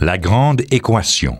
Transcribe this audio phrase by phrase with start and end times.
[0.00, 1.38] La grande équation.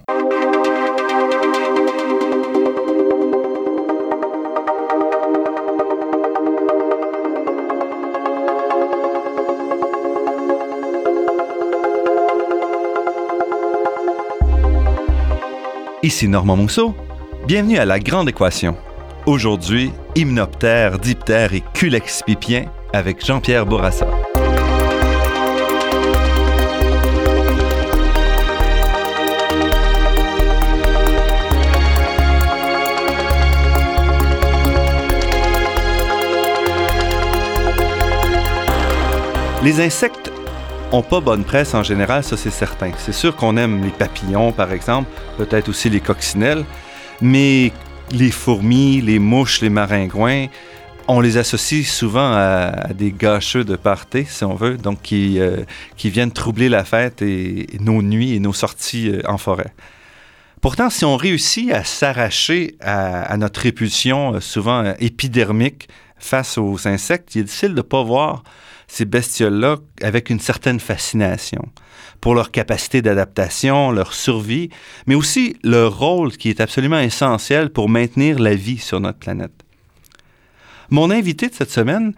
[16.03, 16.97] Ici Normand Mousseau.
[17.47, 18.77] Bienvenue à La Grande Équation.
[19.27, 24.09] Aujourd'hui, hymenoptère, diptère et culex pipien avec Jean-Pierre Bourassa.
[39.69, 40.33] Les insectes
[40.93, 42.91] ont pas bonne presse en général, ça c'est certain.
[42.97, 46.65] C'est sûr qu'on aime les papillons, par exemple, peut-être aussi les coccinelles,
[47.21, 47.71] mais
[48.11, 50.47] les fourmis, les mouches, les maringouins,
[51.07, 55.59] on les associe souvent à, des gâcheux de party, si on veut, donc qui, euh,
[55.99, 59.75] qui viennent troubler la fête et, nos nuits et nos sorties euh, en forêt.
[60.63, 67.35] Pourtant, si on réussit à s'arracher à, notre répulsion euh, souvent épidermique face aux insectes,
[67.35, 68.45] il est difficile de ne pas voir
[68.89, 71.69] ces bestioles-là avec une certaine fascination
[72.21, 74.71] pour leur capacité d'adaptation, leur survie,
[75.07, 79.53] mais aussi leur rôle qui est absolument essentiel pour maintenir la vie sur notre planète.
[80.91, 82.15] Mon invité de cette semaine,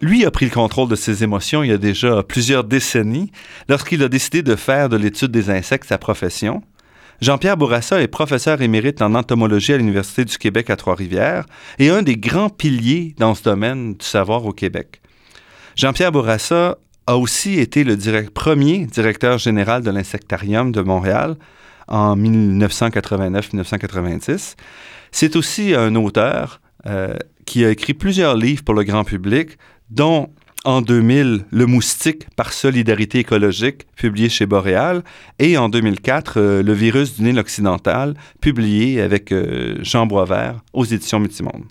[0.00, 3.32] lui a pris le contrôle de ses émotions il y a déjà plusieurs décennies
[3.68, 6.62] lorsqu'il a décidé de faire de l'étude des insectes sa profession.
[7.20, 11.46] Jean-Pierre Bourassa est professeur émérite en entomologie à l'Université du Québec à Trois-Rivières
[11.80, 15.00] et un des grands piliers dans ce domaine du savoir au Québec.
[15.78, 16.76] Jean-Pierre Bourassa
[17.06, 17.96] a aussi été le
[18.30, 21.36] premier directeur général de l'Insectarium de Montréal
[21.86, 24.56] en 1989-1990.
[25.12, 27.14] C'est aussi un auteur euh,
[27.46, 29.50] qui a écrit plusieurs livres pour le grand public,
[29.88, 30.30] dont
[30.64, 35.04] en 2000 Le moustique par solidarité écologique, publié chez Boréal,
[35.38, 40.84] et en 2004 euh, Le virus du Nil occidental, publié avec euh, Jean Boisvert aux
[40.84, 41.66] éditions Multimonde.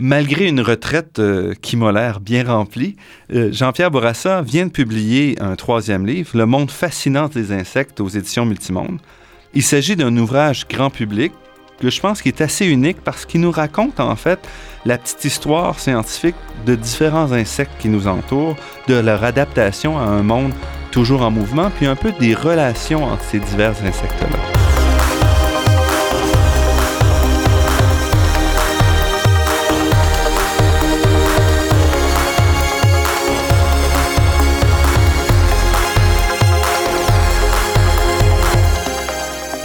[0.00, 2.94] Malgré une retraite euh, qui m'a l'air bien remplie,
[3.32, 8.08] euh, Jean-Pierre Bourassa vient de publier un troisième livre, Le monde fascinant des insectes aux
[8.08, 9.00] éditions Multimonde.
[9.54, 11.32] Il s'agit d'un ouvrage grand public
[11.80, 14.38] que je pense qui est assez unique parce qu'il nous raconte en fait
[14.84, 18.56] la petite histoire scientifique de différents insectes qui nous entourent,
[18.86, 20.52] de leur adaptation à un monde
[20.92, 24.57] toujours en mouvement, puis un peu des relations entre ces divers insectes-là.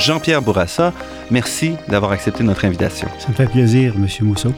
[0.03, 0.91] Jean-Pierre Bourassa,
[1.31, 3.07] merci d'avoir accepté notre invitation.
[3.19, 4.05] Ça me fait plaisir, M.
[4.27, 4.53] Mousseau.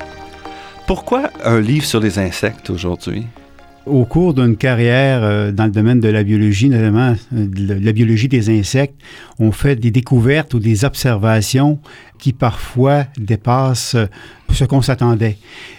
[0.87, 3.27] Pourquoi un livre sur les insectes aujourd'hui?
[3.85, 7.91] Au cours d'une carrière euh, dans le domaine de la biologie, notamment euh, de la
[7.91, 8.95] biologie des insectes,
[9.37, 11.79] on fait des découvertes ou des observations
[12.17, 14.07] qui parfois dépassent euh,
[14.51, 15.37] ce qu'on s'attendait.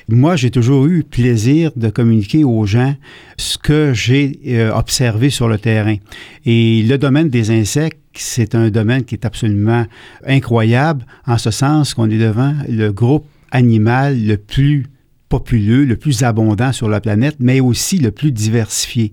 [0.08, 2.94] Moi, j'ai toujours eu plaisir de communiquer aux gens
[3.38, 4.38] ce que j'ai
[4.72, 5.96] observé sur le terrain.
[6.44, 9.84] Et le domaine des insectes, c'est un domaine qui est absolument
[10.24, 14.86] incroyable, en ce sens qu'on est devant le groupe animal le plus
[15.28, 19.12] populeux, le plus abondant sur la planète, mais aussi le plus diversifié.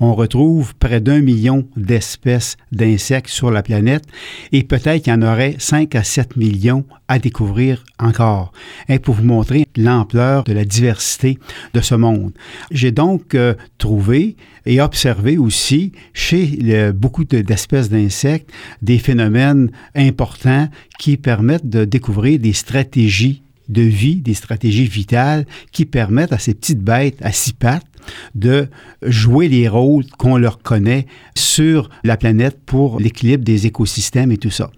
[0.00, 4.04] On retrouve près d'un million d'espèces d'insectes sur la planète
[4.50, 8.52] et peut-être qu'il y en aurait 5 à 7 millions à découvrir encore,
[8.88, 11.38] et pour vous montrer l'ampleur de la diversité
[11.74, 12.32] de ce monde.
[12.70, 20.68] J'ai donc euh, trouvé et observé aussi chez beaucoup d'espèces d'insectes des phénomènes importants
[20.98, 26.54] qui permettent de découvrir des stratégies de vie, des stratégies vitales qui permettent à ces
[26.54, 27.86] petites bêtes à six pattes
[28.34, 28.68] de
[29.02, 31.06] jouer les rôles qu'on leur connaît
[31.36, 34.70] sur la planète pour l'équilibre des écosystèmes et tout ça.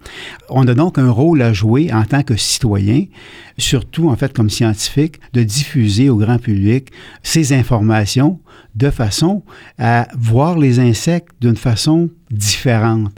[0.49, 3.05] On a donc un rôle à jouer en tant que citoyen,
[3.57, 6.89] surtout en fait comme scientifique, de diffuser au grand public
[7.23, 8.39] ces informations
[8.75, 9.43] de façon
[9.77, 13.13] à voir les insectes d'une façon différente.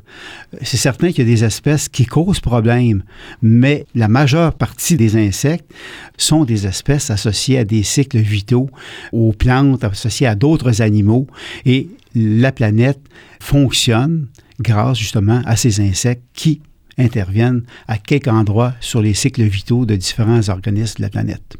[0.62, 3.04] C'est certain qu'il y a des espèces qui causent problème,
[3.42, 5.72] mais la majeure partie des insectes
[6.18, 8.70] sont des espèces associées à des cycles vitaux,
[9.12, 11.26] aux plantes, associées à d'autres animaux,
[11.66, 13.00] et la planète
[13.40, 14.28] fonctionne
[14.60, 16.62] grâce justement à ces insectes qui
[16.98, 21.58] interviennent à quelque endroit sur les cycles vitaux de différents organismes de la planète.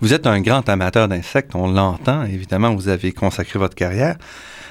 [0.00, 4.16] Vous êtes un grand amateur d'insectes, on l'entend, évidemment, vous avez consacré votre carrière.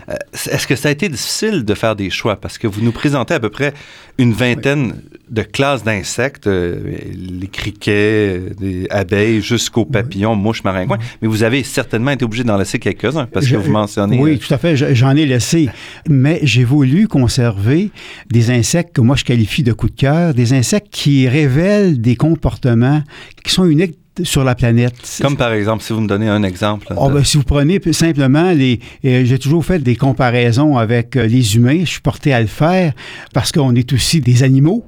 [0.10, 2.36] Euh, est-ce que ça a été difficile de faire des choix?
[2.36, 3.74] Parce que vous nous présentez à peu près
[4.18, 4.96] une vingtaine
[5.30, 6.80] de classes d'insectes, euh,
[7.14, 10.98] les criquets, les abeilles, jusqu'aux papillons, mouches, maringouins.
[11.22, 14.20] Mais vous avez certainement été obligé d'en laisser quelques-uns parce que vous mentionnez.
[14.20, 14.76] Oui, tout à fait.
[14.76, 15.70] J'en ai laissé.
[16.10, 17.92] Mais j'ai voulu conserver
[18.31, 22.16] des insectes que moi je qualifie de coup de cœur, des insectes qui révèlent des
[22.16, 23.04] comportements
[23.44, 24.94] qui sont uniques sur la planète.
[25.22, 26.94] Comme par exemple, si vous me donnez un exemple.
[26.98, 28.80] Oh, ben, si vous prenez simplement les.
[29.06, 31.80] Euh, j'ai toujours fait des comparaisons avec euh, les humains.
[31.82, 32.94] Je suis porté à le faire
[33.34, 34.86] parce qu'on est aussi des animaux.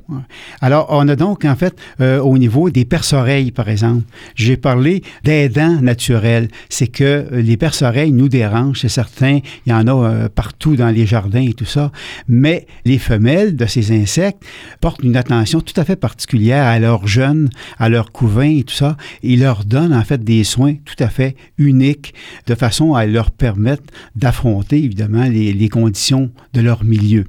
[0.61, 4.03] Alors, on a donc, en fait, euh, au niveau des perce-oreilles, par exemple,
[4.35, 6.49] j'ai parlé d'aidants naturels.
[6.69, 9.39] C'est que les perce-oreilles nous dérangent, c'est certain.
[9.65, 11.91] Il y en a partout dans les jardins et tout ça.
[12.27, 14.43] Mais les femelles de ces insectes
[14.81, 18.75] portent une attention tout à fait particulière à leurs jeunes, à leurs couvains et tout
[18.75, 22.13] ça il leur donne en fait des soins tout à fait uniques
[22.47, 23.83] de façon à leur permettre
[24.15, 27.25] d'affronter évidemment les, les, conditions de leur milieu.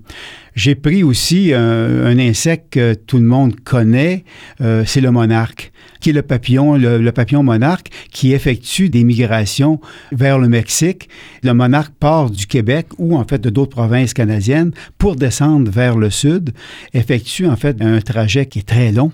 [0.54, 4.24] J'ai pris aussi un, insecte que tout le monde connaît,
[4.60, 9.80] euh, c'est le monarque, qui est le papillon, le, papillon monarque, qui effectue des migrations
[10.10, 11.08] vers le Mexique.
[11.42, 15.96] Le monarque part du Québec ou en fait de d'autres provinces canadiennes pour descendre vers
[15.96, 16.52] le sud,
[16.92, 19.12] effectue en fait un trajet qui est très long.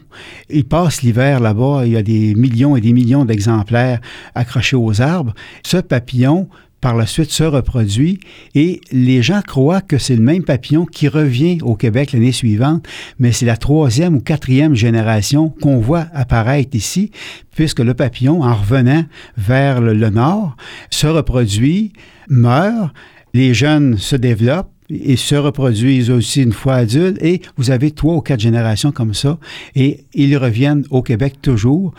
[0.51, 4.01] Il passe l'hiver là-bas, il y a des millions et des millions d'exemplaires
[4.35, 5.35] accrochés aux arbres.
[5.65, 6.49] Ce papillon
[6.81, 8.21] par la suite se reproduit
[8.55, 12.87] et les gens croient que c'est le même papillon qui revient au Québec l'année suivante,
[13.19, 17.11] mais c'est la troisième ou quatrième génération qu'on voit apparaître ici,
[17.55, 19.05] puisque le papillon, en revenant
[19.37, 20.57] vers le, nord,
[20.91, 21.93] se reproduit,
[22.29, 22.95] meurt,
[23.35, 28.15] les jeunes se développent, et se reproduisent aussi une fois adultes, et vous avez trois
[28.15, 29.39] ou quatre générations comme ça,
[29.75, 31.93] et ils reviennent au Québec toujours.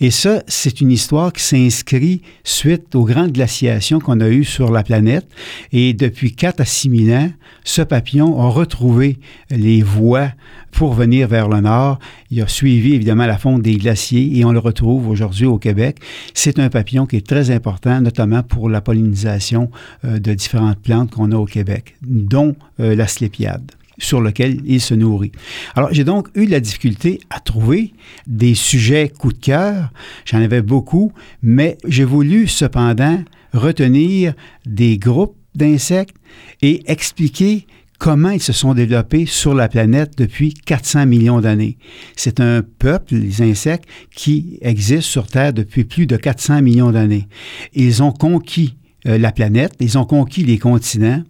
[0.00, 4.70] Et ça, c'est une histoire qui s'inscrit suite aux grandes glaciations qu'on a eues sur
[4.70, 5.26] la planète.
[5.72, 7.30] Et depuis 4 à 6 000 ans,
[7.64, 9.18] ce papillon a retrouvé
[9.50, 10.30] les voies
[10.70, 11.98] pour venir vers le nord.
[12.30, 15.98] Il a suivi évidemment la fonte des glaciers et on le retrouve aujourd'hui au Québec.
[16.34, 19.70] C'est un papillon qui est très important, notamment pour la pollinisation
[20.04, 24.80] euh, de différentes plantes qu'on a au Québec, dont euh, la slépiade sur lequel il
[24.80, 25.32] se nourrit.
[25.74, 27.92] Alors, j'ai donc eu la difficulté à trouver
[28.26, 29.90] des sujets coup de cœur.
[30.24, 31.12] J'en avais beaucoup,
[31.42, 33.22] mais j'ai voulu cependant
[33.52, 34.34] retenir
[34.66, 36.16] des groupes d'insectes
[36.62, 37.66] et expliquer
[37.98, 41.78] comment ils se sont développés sur la planète depuis 400 millions d'années.
[42.14, 47.26] C'est un peuple, les insectes, qui existe sur Terre depuis plus de 400 millions d'années.
[47.72, 48.76] Ils ont conquis
[49.06, 51.22] euh, la planète, ils ont conquis les continents,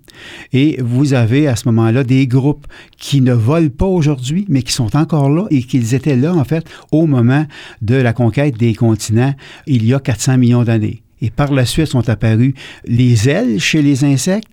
[0.53, 2.67] et vous avez à ce moment-là des groupes
[2.99, 6.45] qui ne volent pas aujourd'hui, mais qui sont encore là et qu'ils étaient là, en
[6.45, 7.47] fait, au moment
[7.83, 9.35] de la conquête des continents
[9.67, 11.03] il y a 400 millions d'années.
[11.23, 12.55] Et par la suite sont apparues
[12.87, 14.53] les ailes chez les insectes.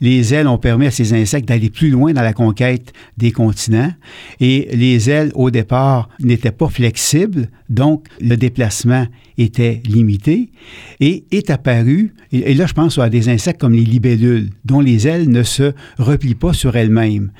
[0.00, 3.92] Les ailes ont permis à ces insectes d'aller plus loin dans la conquête des continents.
[4.40, 9.06] Et les ailes, au départ, n'étaient pas flexibles, donc le déplacement
[9.38, 10.50] était limité.
[11.00, 15.06] Et est apparu, et, là je pense à des insectes comme les libellules, dont les
[15.06, 17.32] ailes ne se replient pas sur elles-mêmes.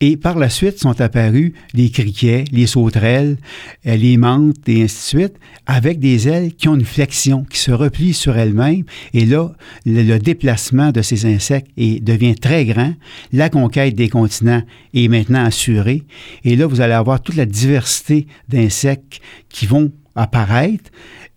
[0.00, 3.36] Et par la suite sont apparus les criquets, les sauterelles,
[3.84, 5.34] les menthes et ainsi de suite,
[5.66, 8.84] avec des ailes qui ont une flexion, qui se replient sur elles-mêmes.
[9.12, 9.52] Et là,
[9.84, 12.94] le, déplacement de ces insectes devient très grand.
[13.32, 14.62] La conquête des continents
[14.94, 16.02] est maintenant assurée.
[16.44, 20.90] Et là, vous allez avoir toute la diversité d'insectes qui vont apparaître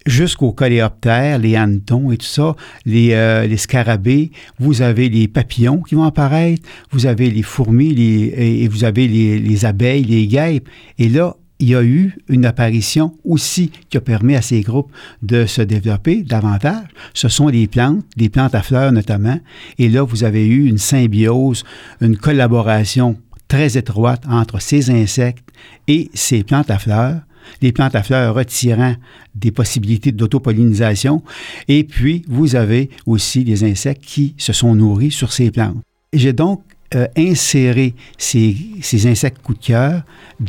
[0.06, 2.56] jusqu'aux coléoptères, les hannetons et tout ça,
[2.86, 7.92] les, euh, les, scarabées, vous avez les papillons qui vont apparaître, vous avez les fourmis
[7.92, 10.68] et, vous avez les, les, abeilles, les guêpes.
[10.98, 14.92] Et là, il y a eu une apparition aussi qui a permis à ces groupes
[15.22, 16.88] de se développer davantage.
[17.14, 19.40] Ce sont les plantes, les plantes à fleurs notamment.
[19.78, 21.64] Et là, vous avez eu une symbiose,
[22.02, 25.50] une collaboration très étroite entre ces insectes
[25.88, 27.22] et ces plantes à fleurs
[27.62, 28.96] les plantes à fleurs retirant
[29.36, 31.24] des possibilités d'autopollinisation.
[31.68, 35.78] Et puis, vous avez aussi des insectes qui se sont nourris sur ces plantes.
[36.14, 36.64] J'ai donc
[36.96, 40.02] euh, inséré ces, ces, insectes coup de cœur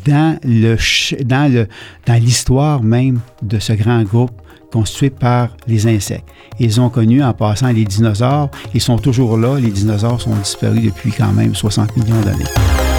[0.06, 0.76] dans, le,
[1.22, 1.68] dans, le,
[2.06, 4.32] dans l'histoire même de ce grand groupe
[4.72, 6.28] constitué par les insectes.
[6.58, 8.50] Ils ont connu en passant les dinosaures.
[8.72, 9.58] Ils sont toujours là.
[9.58, 12.89] Les dinosaures sont disparus depuis quand même 60 millions d'années.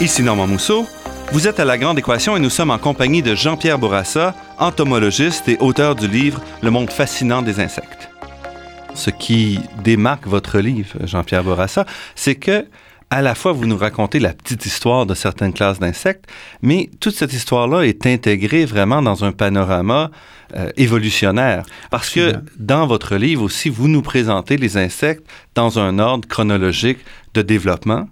[0.00, 0.86] Ici Normand Mousseau.
[1.30, 5.46] Vous êtes à La Grande Équation et nous sommes en compagnie de Jean-Pierre Bourassa, entomologiste
[5.46, 8.08] et auteur du livre Le monde fascinant des insectes.
[8.94, 12.64] Ce qui démarque votre livre, Jean-Pierre Bourassa, c'est que
[13.10, 16.24] à la fois vous nous racontez la petite histoire de certaines classes d'insectes,
[16.62, 20.10] mais toute cette histoire-là est intégrée vraiment dans un panorama
[20.56, 21.66] euh, évolutionnaire.
[21.90, 27.00] Parce que dans votre livre aussi, vous nous présentez les insectes dans un ordre chronologique
[27.34, 28.06] de développement.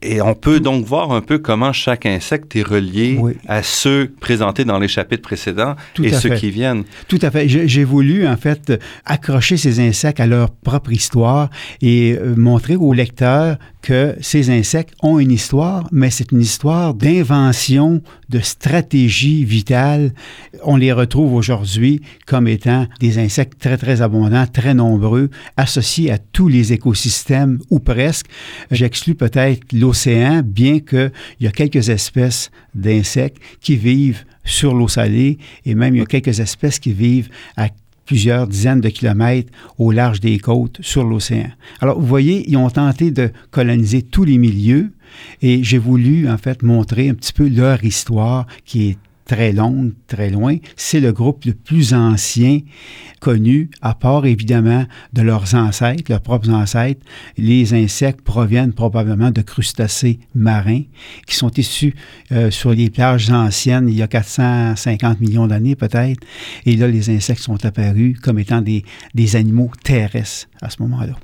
[0.00, 4.64] Et on peut donc voir un peu comment chaque insecte est relié à ceux présentés
[4.64, 6.84] dans les chapitres précédents et ceux qui viennent.
[7.08, 7.48] Tout à fait.
[7.48, 8.72] J'ai voulu, en fait,
[9.04, 14.94] accrocher ces insectes à leur propre histoire et euh, montrer aux lecteurs que ces insectes
[15.02, 20.14] ont une histoire, mais c'est une histoire d'invention, de stratégie vitale.
[20.62, 26.18] On les retrouve aujourd'hui comme étant des insectes très, très abondants, très nombreux, associés à
[26.18, 28.26] tous les écosystèmes ou presque.
[28.70, 35.38] J'exclus peut-être l'océan, bien qu'il y a quelques espèces d'insectes qui vivent sur l'eau salée
[35.64, 37.68] et même il y a quelques espèces qui vivent à
[38.04, 41.50] plusieurs dizaines de kilomètres au large des côtes sur l'océan.
[41.80, 44.92] Alors, vous voyez, ils ont tenté de coloniser tous les milieux
[45.40, 48.98] et j'ai voulu, en fait, montrer un petit peu leur histoire qui est
[49.32, 50.58] très longue, très loin.
[50.76, 52.60] C'est le groupe le plus ancien
[53.18, 54.84] connu, à part évidemment
[55.14, 57.00] de leurs ancêtres, leurs propres ancêtres.
[57.38, 60.82] Les insectes proviennent probablement de crustacés marins
[61.26, 61.94] qui sont issus
[62.30, 66.20] euh, sur les plages anciennes il y a 450 millions d'années peut-être.
[66.66, 68.84] Et là, les insectes sont apparus comme étant des,
[69.14, 71.14] des animaux terrestres à ce moment-là.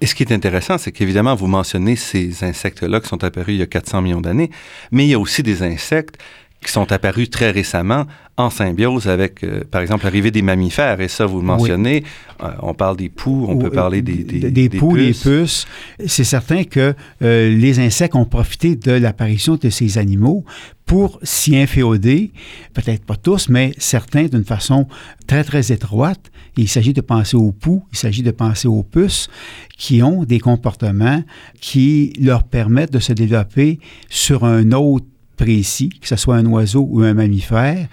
[0.00, 3.60] Et ce qui est intéressant, c'est qu'évidemment, vous mentionnez ces insectes-là qui sont apparus il
[3.60, 4.50] y a 400 millions d'années,
[4.90, 6.18] mais il y a aussi des insectes
[6.64, 8.06] qui sont apparus très récemment
[8.36, 11.00] en symbiose avec, euh, par exemple, l'arrivée des mammifères.
[11.00, 12.02] Et ça, vous le mentionnez.
[12.42, 15.24] Euh, on parle des poux, on peut parler des, des, des, des poux, puces.
[15.24, 15.66] des puces.
[16.06, 20.44] C'est certain que euh, les insectes ont profité de l'apparition de ces animaux
[20.84, 22.32] pour s'y inféoder,
[22.74, 24.86] peut-être pas tous, mais certains d'une façon
[25.26, 26.30] très, très étroite.
[26.56, 29.28] Il s'agit de penser aux poux, il s'agit de penser aux puces
[29.76, 31.22] qui ont des comportements
[31.60, 35.06] qui leur permettent de se développer sur un autre
[35.36, 37.88] précis, que ce soit un oiseau ou un mammifère.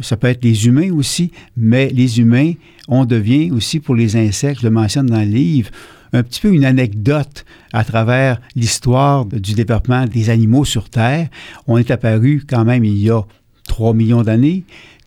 [0.00, 2.52] Ça peut être les humains aussi, mais les humains,
[2.88, 5.70] on devient aussi pour les insectes, je le mentionne dans le livre,
[6.12, 11.28] un petit peu une anecdote à travers l'histoire du développement des animaux sur Terre.
[11.66, 13.22] On est apparu quand même il y a
[13.66, 14.64] 3 millions d'années.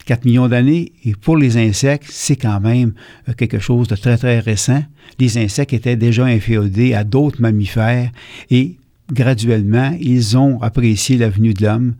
[0.08, 2.94] 4 millions d'années, et pour les insectes, c'est quand même
[3.28, 4.82] euh, quelque chose de très, très récent.
[5.18, 8.10] Les insectes étaient déjà inféodés à d'autres mammifères
[8.50, 8.76] et
[9.12, 11.94] graduellement, ils ont apprécié la venue de l'homme,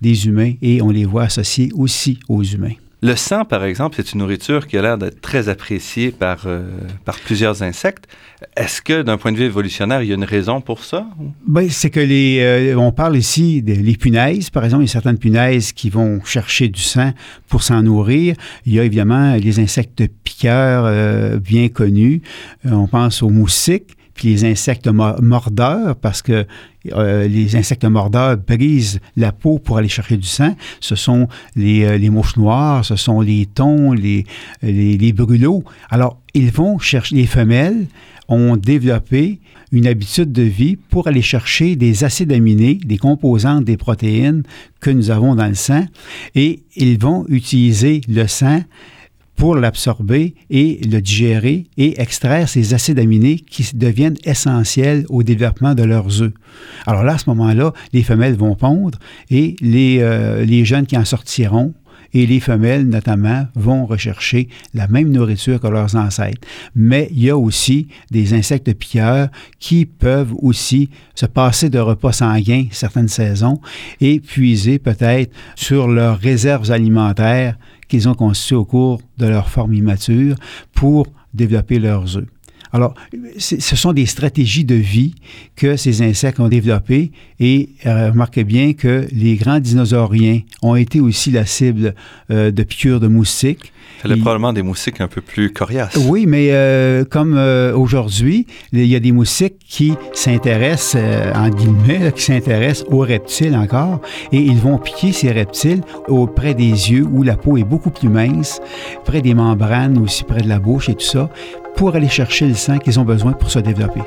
[0.00, 2.74] des humains, et on les voit associés aussi aux humains.
[3.04, 6.66] Le sang, par exemple, c'est une nourriture qui a l'air d'être très appréciée par, euh,
[7.04, 8.06] par plusieurs insectes.
[8.56, 11.06] Est-ce que, d'un point de vue évolutionnaire, il y a une raison pour ça?
[11.46, 14.84] Ben, c'est que les, euh, on parle ici des punaises, par exemple.
[14.84, 17.12] Il y a certaines punaises qui vont chercher du sang
[17.46, 18.36] pour s'en nourrir.
[18.64, 22.22] Il y a évidemment les insectes piqueurs euh, bien connus.
[22.64, 26.46] on pense aux moustiques puis les insectes mordeurs, parce que
[26.92, 30.54] euh, les insectes mordeurs brisent la peau pour aller chercher du sang.
[30.80, 34.24] Ce sont les, euh, les mouches noires, ce sont les thons, les,
[34.62, 35.64] les, les, brûlots.
[35.90, 37.86] Alors, ils vont chercher, les femelles
[38.28, 39.40] ont développé
[39.72, 44.44] une habitude de vie pour aller chercher des acides aminés, des composantes des protéines
[44.80, 45.86] que nous avons dans le sang,
[46.34, 48.62] et ils vont utiliser le sang
[49.36, 55.74] pour l'absorber et le digérer et extraire ces acides aminés qui deviennent essentiels au développement
[55.74, 56.32] de leurs œufs.
[56.86, 58.98] Alors là, à ce moment-là, les femelles vont pondre
[59.30, 61.74] et les, euh, les jeunes qui en sortiront
[62.14, 66.46] et les femelles, notamment, vont rechercher la même nourriture que leurs ancêtres.
[66.74, 72.12] Mais il y a aussi des insectes piqueurs qui peuvent aussi se passer de repas
[72.12, 73.60] sanguins certaines saisons
[74.00, 77.56] et puiser peut-être sur leurs réserves alimentaires
[77.88, 80.36] qu'ils ont constituées au cours de leur forme immature
[80.72, 82.26] pour développer leurs œufs.
[82.74, 82.94] Alors,
[83.38, 85.14] ce sont des stratégies de vie
[85.54, 90.98] que ces insectes ont développées et euh, remarquez bien que les grands dinosauriens ont été
[91.00, 91.94] aussi la cible
[92.32, 93.72] euh, de piqûres de moustiques.
[94.02, 95.96] C'est probablement des moustiques un peu plus coriaces.
[95.96, 101.48] Oui, mais euh, comme euh, aujourd'hui, il y a des moustiques qui s'intéressent, euh, en
[101.48, 104.00] guillemets, qui s'intéressent aux reptiles encore,
[104.30, 108.10] et ils vont piquer ces reptiles auprès des yeux où la peau est beaucoup plus
[108.10, 108.60] mince,
[109.04, 111.30] près des membranes, aussi près de la bouche et tout ça,
[111.76, 114.00] pour aller chercher le sang qu'ils ont besoin pour se développer.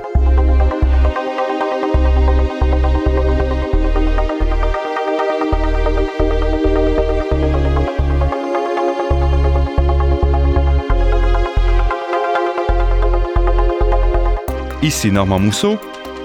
[14.88, 15.78] Ici Normand Mousseau.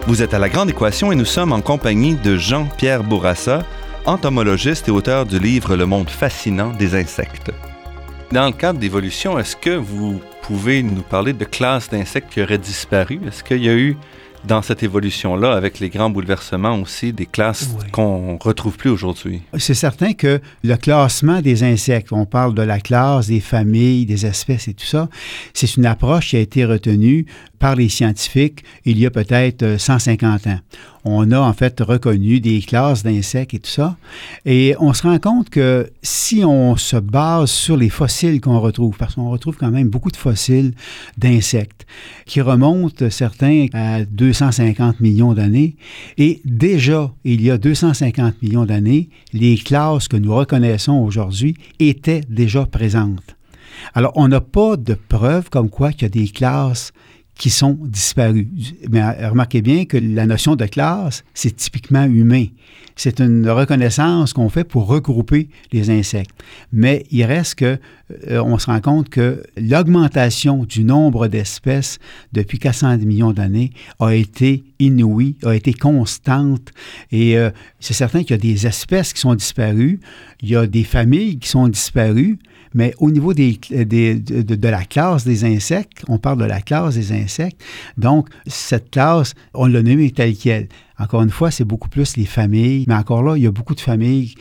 [0.07, 3.65] Vous êtes à La Grande Équation et nous sommes en compagnie de Jean-Pierre Bourassa,
[4.07, 7.51] entomologiste et auteur du livre Le monde fascinant des insectes.
[8.31, 12.57] Dans le cadre d'évolution, est-ce que vous pouvez nous parler de classes d'insectes qui auraient
[12.57, 13.19] disparu?
[13.27, 13.97] Est-ce qu'il y a eu
[14.45, 17.91] dans cette évolution-là, avec les grands bouleversements aussi, des classes Oui.
[17.93, 19.43] qu'on retrouve plus aujourd'hui?
[19.59, 24.27] C'est certain que le classement des insectes, on parle de la classe, des familles, des
[24.27, 25.09] espèces et tout ça,
[25.55, 27.27] c'est une approche qui a été retenue
[27.59, 30.59] par les scientifiques il y a peut-être euh, 150 ans.
[31.05, 33.97] On a en fait reconnu des classes d'insectes et tout ça.
[34.45, 38.97] Et on se rend compte que si on se base sur les fossiles qu'on retrouve,
[38.97, 40.75] parce qu'on retrouve quand même beaucoup de fossiles
[41.19, 41.87] d'insectes
[42.27, 45.77] qui remontent certains à 250 millions d'années,
[46.19, 52.23] et déjà, il y a 250 millions d'années, les classes que nous reconnaissons aujourd'hui étaient
[52.29, 53.37] déjà présentes.
[53.95, 56.93] Alors, on n'a pas de preuves comme quoi qu'il y a des classes
[57.43, 58.47] qui sont disparues.
[58.89, 62.47] Mais euh, remarquez bien que la notion de classe, c'est typiquement humain.
[62.95, 66.41] C'est une reconnaissance qu'on fait pour regrouper les insectes.
[66.73, 67.81] Mais il reste que,
[68.31, 71.99] on se rend compte que l'augmentation du nombre d'espèces
[72.33, 76.71] depuis 400 millions d'années a été inouïe, a été constante.
[77.11, 77.51] Et euh,
[77.81, 80.01] c'est certain qu'il y a des espèces qui sont disparues,
[80.43, 82.39] il y a des familles qui sont disparues,
[82.75, 86.45] mais au niveau des, des- de, de- de la classe des insectes, on parle de
[86.47, 87.61] la classe des insectes,
[87.99, 90.69] donc cette classe, on l'a nommée telle qu'elle.
[90.99, 93.75] Encore une fois, c'est beaucoup plus les familles, mais encore là, il y a beaucoup
[93.75, 94.35] de familles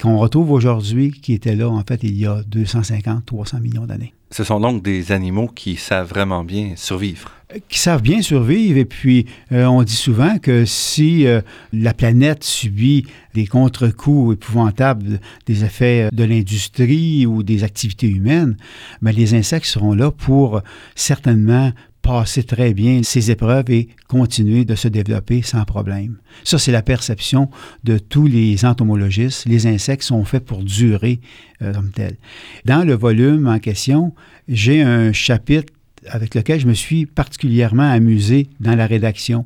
[0.00, 4.14] qu'on retrouve aujourd'hui qui étaient là, en fait, il y a 250, 300 millions d'années.
[4.30, 7.32] Ce sont donc des animaux qui savent vraiment bien survivre.
[7.70, 8.76] qui savent bien survivre.
[8.76, 11.40] Et puis, euh, on dit souvent que si euh,
[11.72, 18.58] la planète subit des contre-coups épouvantables des effets de l'industrie ou des activités humaines,
[19.00, 20.60] ben, les insectes seront là pour
[20.94, 21.72] certainement
[22.08, 26.16] passer très bien ces épreuves et continuer de se développer sans problème.
[26.42, 27.50] Ça, c'est la perception
[27.84, 29.44] de tous les entomologistes.
[29.44, 31.20] Les insectes sont faits pour durer
[31.60, 32.16] euh, comme tels.
[32.64, 34.14] Dans le volume en question,
[34.48, 35.70] j'ai un chapitre
[36.08, 39.44] avec lequel je me suis particulièrement amusé dans la rédaction.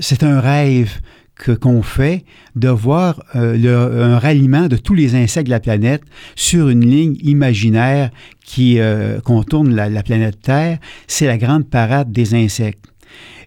[0.00, 1.00] C'est un rêve
[1.50, 2.24] qu'on fait
[2.56, 6.02] de voir euh, un ralliement de tous les insectes de la planète
[6.36, 8.10] sur une ligne imaginaire
[8.44, 10.78] qui euh, contourne la, la planète Terre.
[11.06, 12.86] C'est la grande parade des insectes.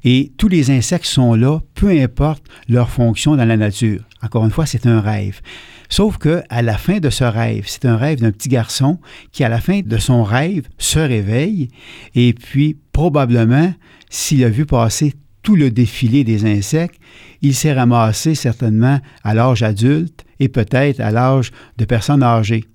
[0.03, 4.01] Et tous les insectes sont là, peu importe leur fonction dans la nature.
[4.21, 5.41] Encore une fois, c'est un rêve.
[5.89, 8.99] Sauf que à la fin de ce rêve, c'est un rêve d'un petit garçon
[9.31, 11.69] qui, à la fin de son rêve, se réveille
[12.13, 13.73] et puis probablement,
[14.09, 16.99] s'il a vu passer tout le défilé des insectes,
[17.47, 22.65] il s'est ramassé certainement à l'âge adulte et peut-être à l'âge de personnes âgées.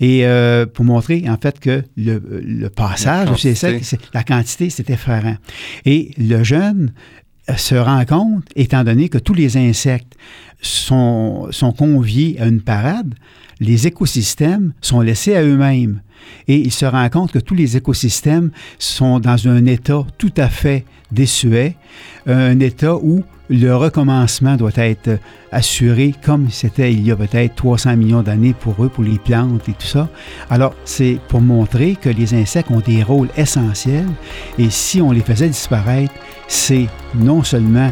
[0.00, 3.80] Et euh, pour montrer en fait que le, le passage La quantité.
[3.82, 5.36] c'est- la quantité, c'est effarant.
[5.84, 6.92] Et le jeune
[7.48, 10.14] euh, se rend compte, étant donné que tous les insectes
[10.60, 13.14] sont, sont conviés à une parade,
[13.60, 16.00] les écosystèmes sont laissés à eux-mêmes.
[16.48, 20.48] Et il se rend compte que tous les écosystèmes sont dans un état tout à
[20.48, 21.76] fait désuet,
[22.26, 25.18] un état où le recommencement doit être
[25.52, 29.68] assuré comme c'était il y a peut-être 300 millions d'années pour eux, pour les plantes
[29.68, 30.08] et tout ça.
[30.50, 34.08] Alors, c'est pour montrer que les insectes ont des rôles essentiels
[34.58, 36.14] et si on les faisait disparaître,
[36.48, 37.90] c'est non seulement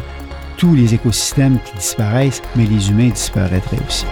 [0.57, 4.05] tous les écosystèmes qui disparaissent, mais les humains disparaîtraient aussi.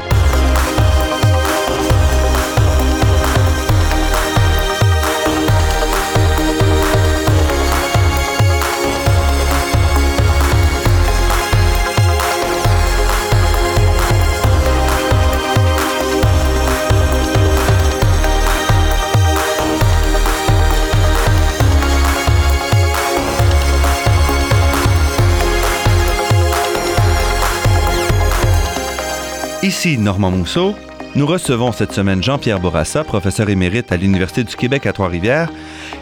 [29.71, 30.75] Ici Normand Mousseau.
[31.15, 35.49] Nous recevons cette semaine Jean-Pierre Bourassa, professeur émérite à l'Université du Québec à Trois-Rivières.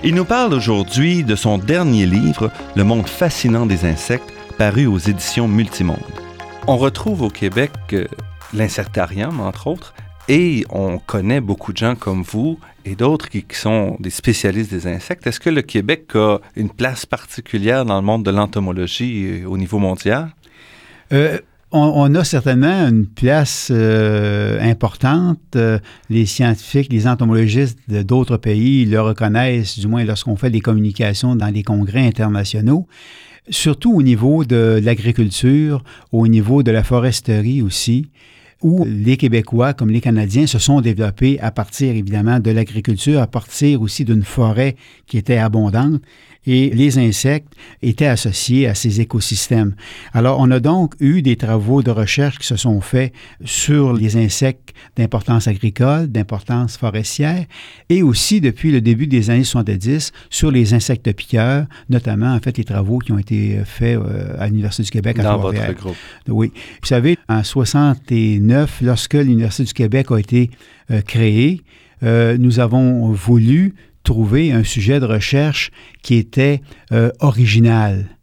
[0.04, 4.98] Il nous parle aujourd'hui de son dernier livre, Le monde fascinant des insectes, paru aux
[4.98, 6.00] éditions Multimonde.
[6.66, 8.08] On retrouve au Québec euh,
[8.56, 9.94] l'insectarium, entre autres,
[10.28, 14.88] et on connaît beaucoup de gens comme vous et d'autres qui, sont des spécialistes des
[14.88, 15.28] insectes.
[15.28, 19.60] Est-ce que le Québec a une place particulière dans le monde de l'entomologie euh, au
[19.60, 20.32] niveau mondial?
[21.14, 21.38] Euh,
[21.72, 25.40] on, on a certainement une place euh, importante.
[25.56, 25.80] Euh,
[26.10, 31.54] les scientifiques, les entomologistes d'autres pays le reconnaissent, du moins lorsqu'on fait des communications dans
[31.54, 32.88] les congrès internationaux.
[33.50, 38.10] Surtout au niveau de l'agriculture, au niveau de la foresterie aussi.
[38.62, 43.28] où les Québécois, comme les Canadiens, se sont développés à partir évidemment de l'agriculture, à
[43.28, 44.76] partir aussi d'une forêt
[45.08, 46.02] qui était abondante
[46.46, 49.76] et les insectes étaient associés à ces écosystèmes.
[50.14, 54.18] Alors, on a donc eu des travaux de recherche qui se sont faits sur les
[54.18, 57.46] insectes d'importance agricole, d'importance forestière,
[57.90, 62.58] et aussi depuis le début des années 70 sur les insectes piqueurs, notamment en fait
[62.58, 65.98] les travaux qui ont été faits euh, à l'Université du Québec à Dans votre groupe.
[66.28, 66.52] Oui.
[66.82, 70.52] Vous savez, en 69, lorsque l'Université du Québec a été
[70.92, 71.62] euh, créée,
[72.04, 73.76] euh, nous avons voulu
[74.52, 78.19] un sujet de recherche qui était euh, original.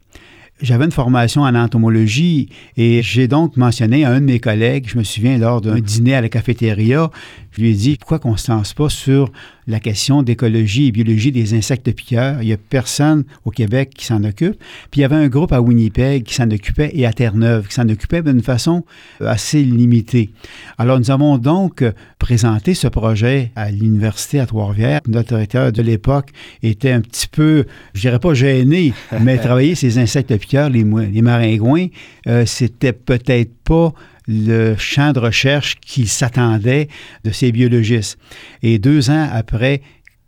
[0.62, 4.96] J'avais une formation en entomologie et j'ai donc mentionné à un de mes collègues, je
[4.96, 7.10] me souviens lors d'un dîner à la cafétéria,
[7.56, 9.30] je lui ai dit pourquoi qu'on ne se lance pas sur
[9.66, 12.42] la question d'écologie et biologie des insectes piqueurs?
[12.42, 14.58] Il n'y a personne au Québec qui s'en occupe.
[14.90, 17.74] Puis il y avait un groupe à Winnipeg qui s'en occupait et à Terre-Neuve qui
[17.74, 18.84] s'en occupait d'une façon
[19.22, 20.30] euh, assez limitée.
[20.76, 25.00] Alors nous avons donc euh, présenté ce projet à l'université à Trois-Rivières.
[25.08, 26.30] Notre directeur de l'époque
[26.62, 27.64] était un petit peu,
[27.94, 31.88] je dirais pas gêné, mais travailler ces insectes piqueurs, les, maringouins,
[32.26, 33.92] euh, c'était peut-être pas
[34.28, 36.88] le champ de recherche qu'il s'attendait
[37.24, 38.18] de ces biologistes.
[38.62, 39.82] Et deux ans après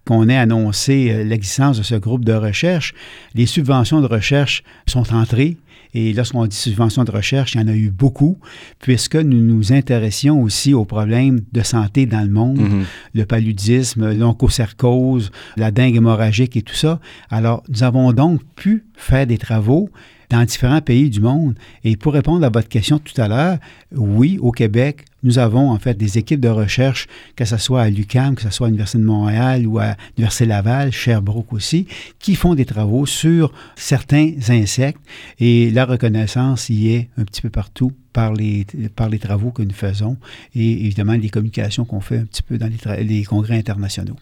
[0.07, 2.95] qu'on ait annoncé euh, l'existence de ce groupe de recherche,
[3.35, 5.57] les subventions de recherche sont entrées.
[5.95, 8.39] Et lorsqu'on dit subventions de recherche, il y en a eu beaucoup,
[8.79, 12.85] puisque nous nous intéressions aussi aux problèmes de santé dans le monde, Mhm.
[13.15, 17.01] le paludisme, l'onchocercose, la dengue hémorragique et tout ça.
[17.31, 19.91] Alors, nous avons donc pu faire des travaux
[20.31, 21.55] dans différents pays du monde.
[21.85, 23.59] Et pour répondre à votre question tout à l'heure,
[23.93, 27.91] oui, au Québec, nous avons en fait des équipes de recherche, que ce soit à
[27.91, 31.87] l'UQAM, que ce soit à l'Université de Montréal ou à l'Université Laval, Sherbrooke aussi,
[32.19, 35.01] qui font des travaux sur certains insectes.
[35.41, 39.63] Et la reconnaissance y est un petit peu partout par les, par les travaux que
[39.63, 40.17] nous faisons
[40.55, 44.17] et évidemment les communications qu'on fait un petit peu dans les, les congrès internationaux.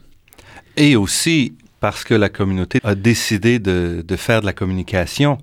[0.77, 5.39] Et aussi parce que la communauté a décidé de, de faire de la communication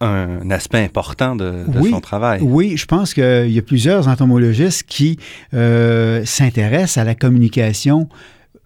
[0.00, 1.90] un aspect important de, de Oui.
[1.90, 2.40] son travail.
[2.42, 5.18] Oui, je pense qu'il y a plusieurs entomologistes qui
[5.54, 8.08] euh, s'intéressent à la communication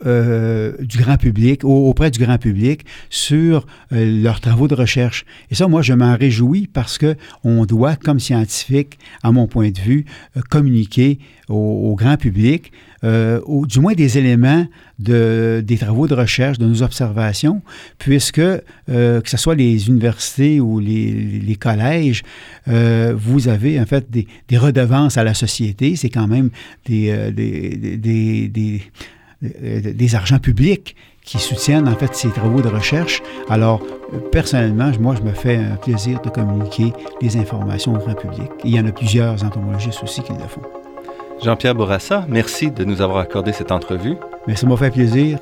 [0.07, 5.25] euh, du grand public, au- auprès du grand public, sur euh, leurs travaux de recherche.
[5.51, 9.71] Et ça, moi, je m'en réjouis parce que on doit, comme scientifique, à mon point
[9.71, 10.05] de vue,
[10.37, 14.67] euh, communiquer au, grand public, au- du moins des éléments
[14.99, 17.61] de, des travaux de recherche, de nos observations,
[17.99, 22.23] puisque que ce soit les universités ou les, collèges,
[22.67, 25.97] vous avez en fait des, des redevances à la société.
[25.97, 26.49] C'est quand même
[26.87, 27.31] des,
[28.49, 28.81] des,
[29.49, 33.23] des- euh, des argents publics qui soutiennent en fait ces travaux de recherche.
[33.49, 33.81] Alors,
[34.31, 38.51] personnellement, moi, je me fais un plaisir de communiquer les informations au grand public.
[38.65, 40.63] Et il y en a plusieurs entomologistes aussi qui le font.
[41.43, 44.17] Jean-Pierre Bourassa, merci de nous avoir accordé cette entrevue.
[44.47, 45.39] Mais ça m'a fait plaisir.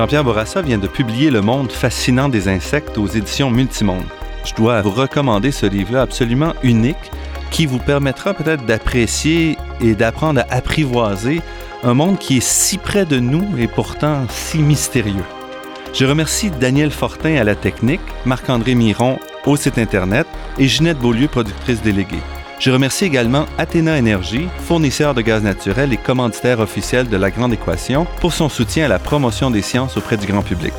[0.00, 4.06] Jean-Pierre Bourassa vient de publier Le monde fascinant des insectes aux éditions Multimonde.
[4.46, 7.10] Je dois vous recommander ce livre-là absolument unique
[7.50, 11.42] qui vous permettra peut-être d'apprécier et d'apprendre à apprivoiser
[11.82, 15.26] un monde qui est si près de nous et pourtant si mystérieux.
[15.92, 20.26] Je remercie Daniel Fortin à la technique, Marc-André Miron au site Internet
[20.58, 22.22] et Ginette Beaulieu, productrice déléguée.
[22.60, 27.54] Je remercie également Athéna Énergie, fournisseur de gaz naturel et commanditaire officiel de la Grande
[27.54, 30.74] Équation, pour son soutien à la promotion des sciences auprès du grand public.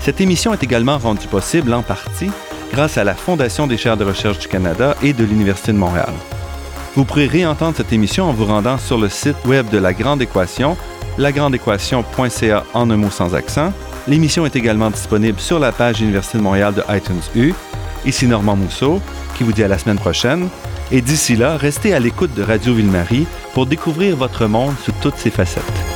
[0.00, 2.30] Cette émission est également rendue possible en partie
[2.70, 6.12] grâce à la Fondation des chaires de recherche du Canada et de l'Université de Montréal.
[6.94, 10.22] Vous pourrez réentendre cette émission en vous rendant sur le site web de La Grande
[10.22, 10.76] Équation,
[11.18, 13.72] lagrandeéquation.ca en un mot sans accent.
[14.06, 17.54] L'émission est également disponible sur la page Université de Montréal de iTunes U.
[18.06, 19.00] Ici Normand Mousseau,
[19.36, 20.48] qui vous dit à la semaine prochaine.
[20.90, 25.16] Et d'ici là, restez à l'écoute de Radio Ville-Marie pour découvrir votre monde sous toutes
[25.16, 25.93] ses facettes.